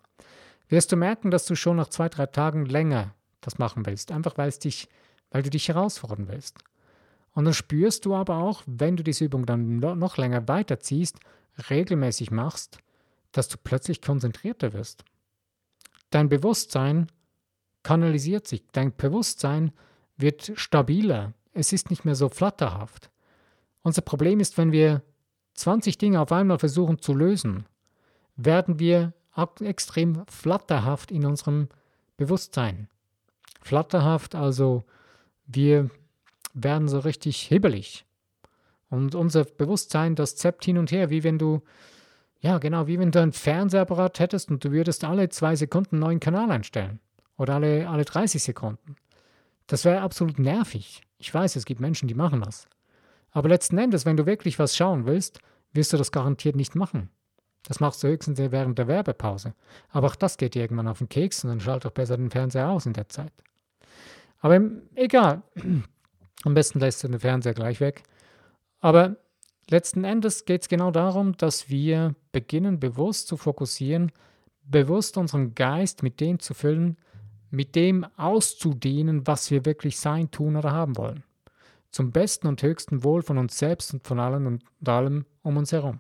[0.67, 4.37] wirst du merken, dass du schon nach zwei, drei Tagen länger das machen willst, einfach
[4.37, 4.89] weil es dich,
[5.31, 6.59] weil du dich herausfordern willst.
[7.33, 11.19] Und dann spürst du aber auch, wenn du diese Übung dann noch länger weiterziehst,
[11.69, 12.77] regelmäßig machst,
[13.31, 15.03] dass du plötzlich konzentrierter wirst.
[16.11, 17.07] Dein Bewusstsein
[17.81, 19.71] kanalisiert sich, dein Bewusstsein
[20.17, 23.09] wird stabiler, es ist nicht mehr so flatterhaft.
[23.81, 25.01] Unser Problem ist, wenn wir
[25.55, 27.65] 20 Dinge auf einmal versuchen zu lösen,
[28.35, 29.13] werden wir
[29.61, 31.69] extrem flatterhaft in unserem
[32.17, 32.89] Bewusstsein.
[33.61, 34.83] Flatterhaft, also
[35.45, 35.89] wir
[36.53, 38.05] werden so richtig hibbelig.
[38.89, 41.61] Und unser Bewusstsein, das zappt hin und her, wie wenn du,
[42.41, 46.03] ja genau, wie wenn du ein Fernsehapparat hättest und du würdest alle zwei Sekunden einen
[46.03, 46.99] neuen Kanal einstellen.
[47.37, 48.95] Oder alle, alle 30 Sekunden.
[49.67, 51.03] Das wäre absolut nervig.
[51.19, 52.67] Ich weiß, es gibt Menschen, die machen das.
[53.31, 55.39] Aber letzten Endes, wenn du wirklich was schauen willst,
[55.73, 57.09] wirst du das garantiert nicht machen.
[57.63, 59.53] Das machst du höchstens während der Werbepause.
[59.89, 62.31] Aber auch das geht dir irgendwann auf den Keks und dann schalt doch besser den
[62.31, 63.33] Fernseher aus in der Zeit.
[64.39, 64.59] Aber
[64.95, 65.43] egal.
[66.45, 68.03] Am besten lässt du den Fernseher gleich weg.
[68.79, 69.17] Aber
[69.69, 74.13] letzten Endes geht es genau darum, dass wir beginnen, bewusst zu fokussieren,
[74.63, 76.97] bewusst unseren Geist mit dem zu füllen,
[77.51, 81.23] mit dem auszudehnen, was wir wirklich sein, tun oder haben wollen.
[81.91, 85.71] Zum besten und höchsten Wohl von uns selbst und von allen und allem um uns
[85.71, 85.99] herum.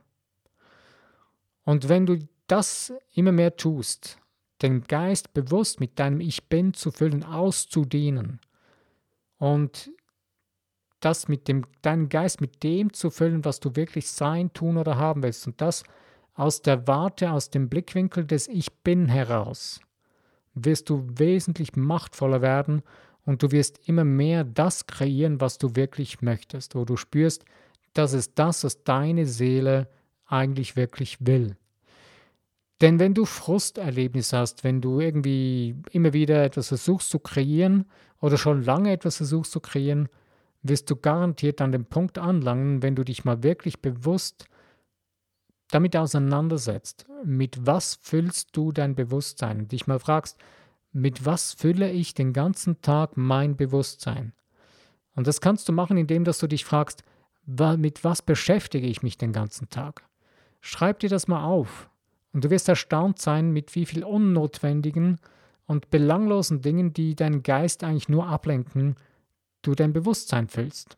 [1.63, 4.19] Und wenn du das immer mehr tust,
[4.61, 8.39] den Geist bewusst mit deinem Ich Bin zu füllen, auszudehnen
[9.37, 9.91] und
[10.99, 14.97] das mit dem, deinen Geist mit dem zu füllen, was du wirklich sein, tun oder
[14.97, 15.47] haben willst.
[15.47, 15.83] Und das
[16.33, 19.79] aus der Warte, aus dem Blickwinkel des Ich Bin heraus,
[20.53, 22.81] wirst du wesentlich machtvoller werden
[23.25, 27.45] und du wirst immer mehr das kreieren, was du wirklich möchtest, wo du spürst,
[27.93, 29.87] dass es das, was deine Seele
[30.25, 31.55] eigentlich wirklich will.
[32.81, 37.85] Denn wenn du Frusterlebnis hast, wenn du irgendwie immer wieder etwas versuchst zu kreieren
[38.21, 40.07] oder schon lange etwas versuchst zu kreieren,
[40.61, 44.45] wirst du garantiert an den Punkt anlangen, wenn du dich mal wirklich bewusst
[45.71, 47.05] damit auseinandersetzt.
[47.23, 49.67] Mit was füllst du dein Bewusstsein?
[49.67, 50.37] Dich mal fragst,
[50.91, 54.33] mit was fülle ich den ganzen Tag mein Bewusstsein?
[55.15, 57.03] Und das kannst du machen, indem dass du dich fragst,
[57.77, 60.03] mit was beschäftige ich mich den ganzen Tag?
[60.61, 61.89] Schreib dir das mal auf.
[62.31, 65.19] Und du wirst erstaunt sein, mit wie viel unnotwendigen
[65.65, 68.95] und belanglosen Dingen, die deinen Geist eigentlich nur ablenken,
[69.61, 70.95] du dein Bewusstsein füllst.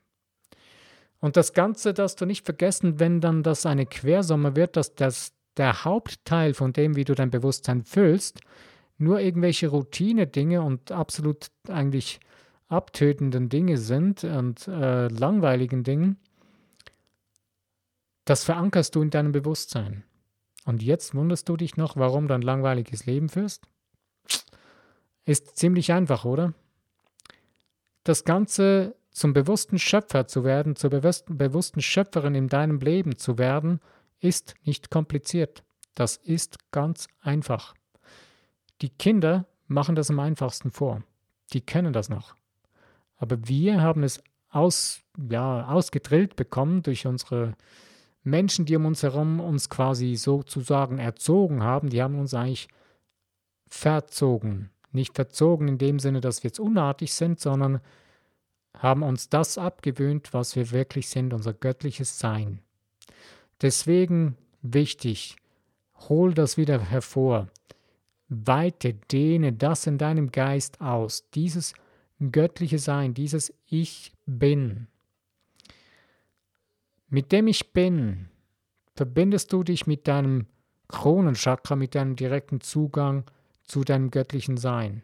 [1.20, 5.34] Und das Ganze darfst du nicht vergessen, wenn dann das eine Quersumme wird, dass das
[5.58, 8.42] der Hauptteil von dem, wie du dein Bewusstsein füllst,
[9.02, 12.20] nur irgendwelche Routine-Dinge und absolut eigentlich
[12.68, 16.18] abtötenden Dinge sind und äh, langweiligen Dingen,
[18.26, 20.04] das verankerst du in deinem Bewusstsein.
[20.66, 23.68] Und jetzt wunderst du dich noch, warum du ein langweiliges Leben führst?
[25.26, 26.54] Ist ziemlich einfach, oder?
[28.04, 33.82] Das Ganze zum bewussten Schöpfer zu werden, zur bewussten Schöpferin in deinem Leben zu werden,
[34.20, 35.64] ist nicht kompliziert.
[35.96, 37.74] Das ist ganz einfach.
[38.82, 41.04] Die Kinder machen das am einfachsten vor.
[41.54, 42.36] Die kennen das noch.
[43.18, 47.56] Aber wir haben es aus, ja, ausgedrillt bekommen durch unsere
[48.24, 51.90] Menschen, die um uns herum uns quasi sozusagen erzogen haben.
[51.90, 52.68] Die haben uns eigentlich
[53.68, 54.70] verzogen.
[54.92, 57.80] Nicht verzogen in dem Sinne, dass wir jetzt unartig sind, sondern
[58.78, 62.60] haben uns das abgewöhnt, was wir wirklich sind, unser göttliches Sein.
[63.62, 65.38] Deswegen wichtig,
[66.10, 67.48] hol das wieder hervor.
[68.34, 71.74] Weite, dehne das in deinem Geist aus, dieses
[72.32, 74.88] göttliche Sein, dieses Ich bin.
[77.10, 78.30] Mit dem Ich bin
[78.96, 80.48] verbindest du dich mit deinem
[80.88, 83.26] Kronenchakra, mit deinem direkten Zugang
[83.64, 85.04] zu deinem göttlichen Sein.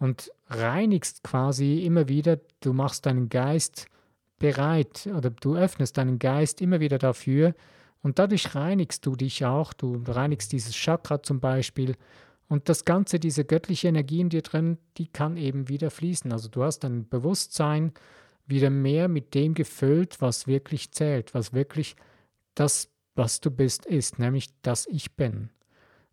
[0.00, 3.86] und reinigst quasi immer wieder, du machst deinen Geist
[4.38, 7.54] bereit oder du öffnest deinen Geist immer wieder dafür
[8.02, 11.96] und dadurch reinigst du dich auch, du reinigst dieses Chakra zum Beispiel
[12.48, 16.32] und das Ganze, diese göttliche Energie in dir drin, die kann eben wieder fließen.
[16.32, 17.92] Also du hast dein Bewusstsein
[18.46, 21.94] wieder mehr mit dem gefüllt, was wirklich zählt, was wirklich
[22.54, 25.50] das, was du bist, ist, nämlich das Ich bin.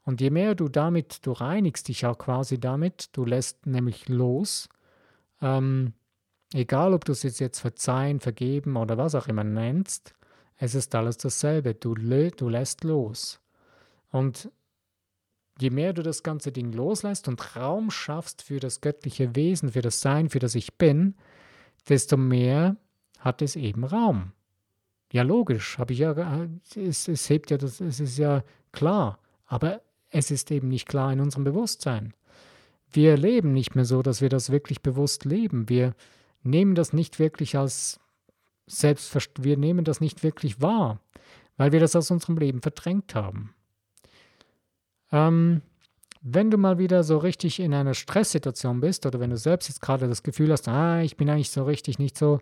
[0.03, 4.69] Und je mehr du damit, du reinigst dich auch quasi damit, du lässt nämlich los,
[5.41, 5.93] ähm,
[6.53, 10.13] egal ob du es jetzt verzeihen, vergeben oder was auch immer nennst,
[10.57, 13.39] es ist alles dasselbe, du, du lässt los.
[14.11, 14.49] Und
[15.59, 19.81] je mehr du das ganze Ding loslässt und Raum schaffst für das göttliche Wesen, für
[19.81, 21.15] das Sein, für das Ich bin,
[21.87, 22.75] desto mehr
[23.19, 24.33] hat es eben Raum.
[25.13, 29.19] Ja, logisch, habe ich ja, es, es hebt ja das, es ist ja klar.
[29.45, 32.13] Aber es ist eben nicht klar in unserem Bewusstsein.
[32.91, 35.69] Wir leben nicht mehr so, dass wir das wirklich bewusst leben.
[35.69, 35.93] Wir
[36.43, 37.99] nehmen das nicht wirklich als
[38.67, 40.99] Selbstverständlich, wir nehmen das nicht wirklich wahr,
[41.55, 43.53] weil wir das aus unserem Leben verdrängt haben.
[45.11, 45.61] Ähm,
[46.21, 49.81] wenn du mal wieder so richtig in einer Stresssituation bist oder wenn du selbst jetzt
[49.81, 52.39] gerade das Gefühl hast, ah, ich bin eigentlich so richtig nicht so,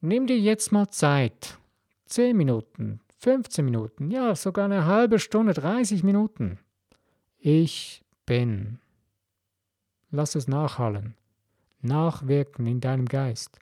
[0.00, 1.58] nimm dir jetzt mal Zeit.
[2.06, 6.58] 10 Minuten, 15 Minuten, ja, sogar eine halbe Stunde, 30 Minuten.
[7.38, 8.78] Ich bin.
[10.10, 11.14] Lass es nachhallen,
[11.80, 13.58] nachwirken in deinem Geist.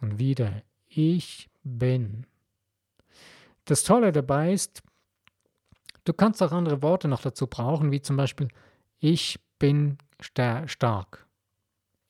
[0.00, 0.62] Und wieder,
[0.94, 2.26] ich bin.
[3.64, 4.82] Das Tolle dabei ist,
[6.04, 8.48] du kannst auch andere Worte noch dazu brauchen, wie zum Beispiel,
[8.98, 11.26] ich bin stark.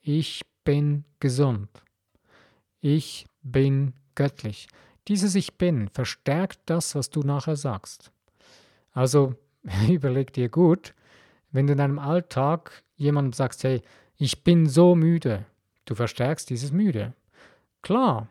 [0.00, 1.68] Ich bin gesund.
[2.80, 4.68] Ich bin göttlich.
[5.08, 8.12] Dieses Ich bin verstärkt das, was du nachher sagst.
[8.92, 9.34] Also
[9.88, 10.94] überleg dir gut,
[11.50, 13.82] wenn du in deinem Alltag jemandem sagst, hey,
[14.16, 15.44] ich bin so müde,
[15.84, 17.14] du verstärkst dieses Müde.
[17.82, 18.28] Klar,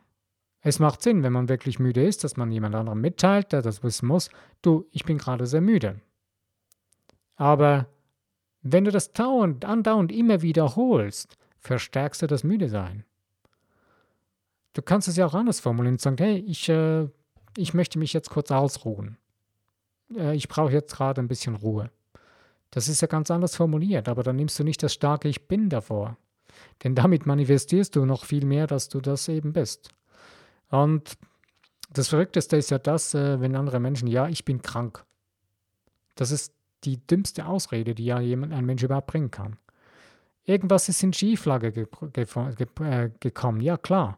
[0.61, 3.83] es macht Sinn, wenn man wirklich müde ist, dass man jemand anderem mitteilt, der das
[3.83, 4.29] wissen muss,
[4.61, 5.99] du, ich bin gerade sehr müde.
[7.35, 7.87] Aber
[8.61, 13.05] wenn du das dauernd, andauernd immer wiederholst, verstärkst du das Müde-Sein.
[14.73, 17.07] Du kannst es ja auch anders formulieren und sagen, hey, ich, äh,
[17.57, 19.17] ich möchte mich jetzt kurz ausruhen.
[20.15, 21.89] Äh, ich brauche jetzt gerade ein bisschen Ruhe.
[22.69, 25.69] Das ist ja ganz anders formuliert, aber dann nimmst du nicht das starke Ich bin
[25.69, 26.17] davor.
[26.83, 29.89] Denn damit manifestierst du noch viel mehr, dass du das eben bist.
[30.71, 31.17] Und
[31.93, 35.05] das Verrückteste ist ja das, äh, wenn andere Menschen, ja, ich bin krank.
[36.15, 36.53] Das ist
[36.85, 39.57] die dümmste Ausrede, die ja jemand, ein Mensch überhaupt bringen kann.
[40.45, 43.61] Irgendwas ist in Schieflage ge ge ge äh, gekommen.
[43.61, 44.17] Ja, klar.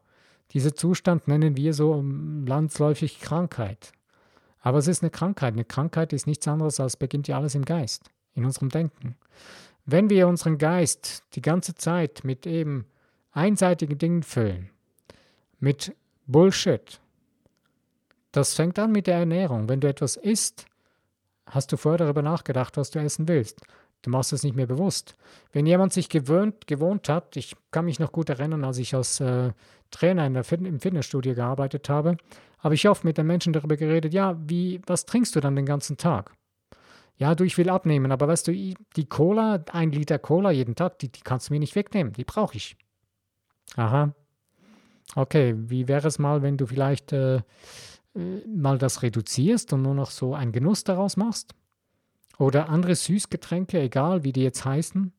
[0.51, 2.01] Dieser Zustand nennen wir so
[2.45, 3.91] landsläufig Krankheit.
[4.59, 5.53] Aber es ist eine Krankheit.
[5.53, 9.15] Eine Krankheit ist nichts anderes als beginnt ja alles im Geist, in unserem Denken.
[9.85, 12.85] Wenn wir unseren Geist die ganze Zeit mit eben
[13.31, 14.69] einseitigen Dingen füllen,
[15.59, 15.93] mit
[16.25, 16.99] Bullshit,
[18.31, 19.69] das fängt an mit der Ernährung.
[19.69, 20.65] Wenn du etwas isst,
[21.45, 23.61] hast du vorher darüber nachgedacht, was du essen willst.
[24.01, 25.15] Du machst es nicht mehr bewusst.
[25.51, 29.19] Wenn jemand sich gewöhnt, gewohnt hat, ich kann mich noch gut erinnern, als ich als
[29.19, 29.51] äh,
[29.91, 32.17] Trainer in der Fit im Fitnessstudio gearbeitet habe,
[32.59, 35.65] habe ich oft mit den Menschen darüber geredet, ja, wie, was trinkst du dann den
[35.65, 36.33] ganzen Tag?
[37.17, 40.99] Ja, du, ich will abnehmen, aber weißt du, die Cola, ein Liter Cola jeden Tag,
[40.99, 42.75] die, die kannst du mir nicht wegnehmen, die brauche ich.
[43.75, 44.13] Aha.
[45.15, 47.41] Okay, wie wäre es mal, wenn du vielleicht äh,
[48.47, 51.53] mal das reduzierst und nur noch so einen Genuss daraus machst?
[52.37, 55.13] Oder andere Süßgetränke, egal wie die jetzt heißen.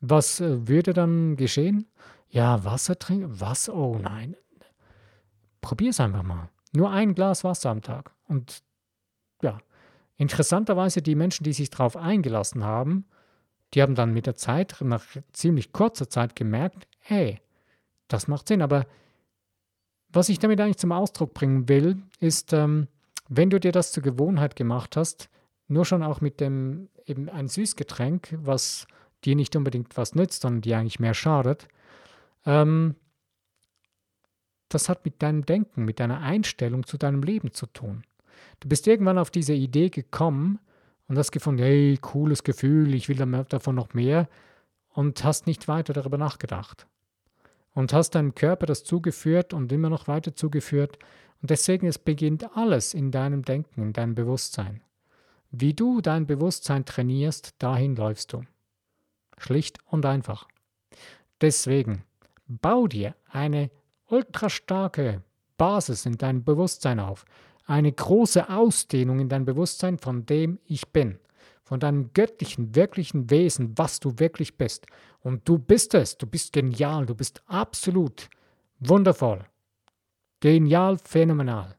[0.00, 1.86] Was äh, würde dann geschehen?
[2.28, 3.40] Ja, Wasser trinken?
[3.40, 3.68] Was?
[3.68, 4.36] Oh nein.
[5.60, 6.48] Probier es einfach mal.
[6.72, 8.12] Nur ein Glas Wasser am Tag.
[8.26, 8.62] Und
[9.42, 9.58] ja,
[10.16, 13.06] interessanterweise die Menschen, die sich darauf eingelassen haben,
[13.74, 17.40] die haben dann mit der Zeit, nach ziemlich kurzer Zeit gemerkt, hey,
[18.12, 18.62] das macht Sinn.
[18.62, 18.86] Aber
[20.08, 22.88] was ich damit eigentlich zum Ausdruck bringen will, ist, ähm,
[23.28, 25.30] wenn du dir das zur Gewohnheit gemacht hast,
[25.68, 28.86] nur schon auch mit dem eben ein Süßgetränk, was
[29.24, 31.68] dir nicht unbedingt was nützt, sondern dir eigentlich mehr schadet,
[32.44, 32.96] ähm,
[34.68, 38.04] das hat mit deinem Denken, mit deiner Einstellung zu deinem Leben zu tun.
[38.60, 40.58] Du bist irgendwann auf diese Idee gekommen
[41.08, 44.28] und hast gefunden, hey, cooles Gefühl, ich will davon noch mehr
[44.88, 46.86] und hast nicht weiter darüber nachgedacht.
[47.74, 50.98] Und hast deinem Körper das zugeführt und immer noch weiter zugeführt.
[51.40, 54.82] Und deswegen, es beginnt alles in deinem Denken, in deinem Bewusstsein.
[55.50, 58.42] Wie du dein Bewusstsein trainierst, dahin läufst du.
[59.38, 60.48] Schlicht und einfach.
[61.40, 62.04] Deswegen
[62.46, 63.70] bau dir eine
[64.08, 65.22] ultra starke
[65.56, 67.24] Basis in deinem Bewusstsein auf,
[67.66, 71.18] eine große Ausdehnung in dein Bewusstsein von dem Ich bin,
[71.62, 74.86] von deinem göttlichen, wirklichen Wesen, was du wirklich bist.
[75.20, 78.28] Und du bist es, du bist genial, du bist absolut
[78.80, 79.44] wundervoll,
[80.40, 81.76] genial, phänomenal.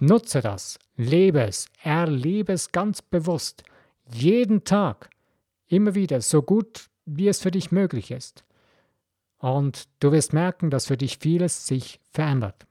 [0.00, 3.62] Nutze das, lebe es, erlebe es ganz bewusst,
[4.12, 5.10] jeden Tag,
[5.66, 8.44] immer wieder, so gut wie es für dich möglich ist.
[9.38, 12.66] Und du wirst merken, dass für dich vieles sich verändert.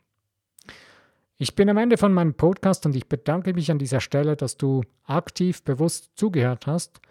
[1.41, 4.57] Ich bin am Ende von meinem Podcast und ich bedanke mich an dieser Stelle, dass
[4.57, 7.01] du aktiv, bewusst zugehört hast.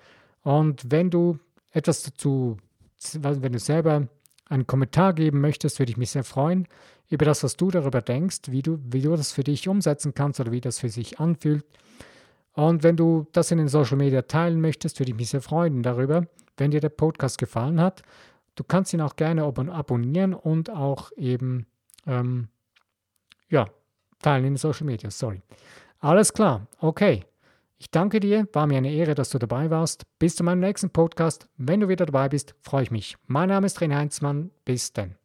[0.43, 1.41] Und wenn du
[1.72, 2.57] etwas dazu,
[3.12, 4.07] wenn du selber
[4.49, 6.68] einen Kommentar geben möchtest, würde ich mich sehr freuen
[7.09, 10.39] über das, was du darüber denkst, wie du, wie du das für dich umsetzen kannst
[10.39, 11.64] oder wie das für sich anfühlt.
[12.53, 15.83] Und wenn du das in den Social Media teilen möchtest, würde ich mich sehr freuen
[15.83, 16.24] darüber,
[16.57, 18.03] wenn dir der Podcast gefallen hat.
[18.55, 21.66] Du kannst ihn auch gerne abonnieren und auch eben,
[22.07, 22.47] ähm,
[23.49, 23.66] ja,
[24.21, 25.43] teilen in Social Media, sorry.
[26.01, 27.25] Alles klar, okay.
[27.79, 30.05] Ich danke dir, war mir eine Ehre, dass du dabei warst.
[30.18, 31.49] Bis zu meinem nächsten Podcast.
[31.57, 33.16] Wenn du wieder dabei bist, freue ich mich.
[33.27, 34.51] Mein Name ist René Heinzmann.
[34.66, 35.20] Bis dann.